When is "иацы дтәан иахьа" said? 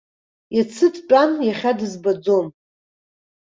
0.55-1.71